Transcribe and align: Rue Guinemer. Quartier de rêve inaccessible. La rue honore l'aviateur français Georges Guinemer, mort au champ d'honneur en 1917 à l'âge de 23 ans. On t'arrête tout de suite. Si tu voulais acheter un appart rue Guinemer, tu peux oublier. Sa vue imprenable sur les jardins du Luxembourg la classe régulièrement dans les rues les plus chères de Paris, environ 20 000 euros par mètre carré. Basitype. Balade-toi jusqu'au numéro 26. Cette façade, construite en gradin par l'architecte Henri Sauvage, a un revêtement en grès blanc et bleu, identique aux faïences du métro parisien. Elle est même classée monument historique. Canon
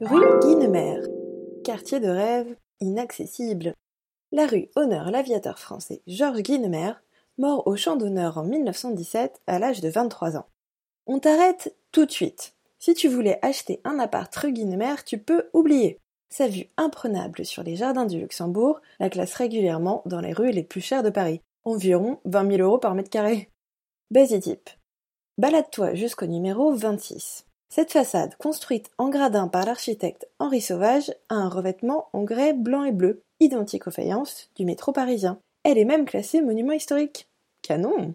Rue 0.00 0.38
Guinemer. 0.40 1.02
Quartier 1.62 2.00
de 2.00 2.08
rêve 2.08 2.56
inaccessible. 2.80 3.74
La 4.32 4.46
rue 4.46 4.70
honore 4.74 5.10
l'aviateur 5.10 5.58
français 5.58 6.00
Georges 6.06 6.40
Guinemer, 6.40 6.92
mort 7.36 7.66
au 7.66 7.76
champ 7.76 7.96
d'honneur 7.96 8.38
en 8.38 8.44
1917 8.44 9.42
à 9.46 9.58
l'âge 9.58 9.82
de 9.82 9.90
23 9.90 10.38
ans. 10.38 10.46
On 11.06 11.18
t'arrête 11.18 11.76
tout 11.92 12.06
de 12.06 12.10
suite. 12.10 12.54
Si 12.78 12.94
tu 12.94 13.08
voulais 13.08 13.38
acheter 13.42 13.82
un 13.84 13.98
appart 13.98 14.34
rue 14.36 14.52
Guinemer, 14.52 14.94
tu 15.04 15.18
peux 15.18 15.50
oublier. 15.52 15.98
Sa 16.30 16.48
vue 16.48 16.70
imprenable 16.78 17.44
sur 17.44 17.62
les 17.62 17.76
jardins 17.76 18.06
du 18.06 18.20
Luxembourg 18.20 18.80
la 19.00 19.10
classe 19.10 19.34
régulièrement 19.34 20.00
dans 20.06 20.22
les 20.22 20.32
rues 20.32 20.52
les 20.52 20.64
plus 20.64 20.80
chères 20.80 21.02
de 21.02 21.10
Paris, 21.10 21.42
environ 21.64 22.20
20 22.24 22.56
000 22.56 22.62
euros 22.62 22.78
par 22.78 22.94
mètre 22.94 23.10
carré. 23.10 23.50
Basitype. 24.10 24.70
Balade-toi 25.36 25.92
jusqu'au 25.92 26.26
numéro 26.26 26.72
26. 26.72 27.44
Cette 27.72 27.92
façade, 27.92 28.34
construite 28.34 28.90
en 28.98 29.10
gradin 29.10 29.46
par 29.46 29.64
l'architecte 29.64 30.28
Henri 30.40 30.60
Sauvage, 30.60 31.12
a 31.28 31.36
un 31.36 31.48
revêtement 31.48 32.08
en 32.12 32.24
grès 32.24 32.52
blanc 32.52 32.82
et 32.82 32.90
bleu, 32.90 33.22
identique 33.38 33.86
aux 33.86 33.92
faïences 33.92 34.50
du 34.56 34.64
métro 34.64 34.90
parisien. 34.92 35.38
Elle 35.62 35.78
est 35.78 35.84
même 35.84 36.04
classée 36.04 36.42
monument 36.42 36.72
historique. 36.72 37.28
Canon 37.62 38.14